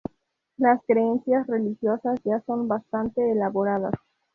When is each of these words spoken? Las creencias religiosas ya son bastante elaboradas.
Las 0.57 0.81
creencias 0.87 1.45
religiosas 1.45 2.17
ya 2.23 2.41
son 2.47 2.67
bastante 2.67 3.33
elaboradas. 3.33 3.93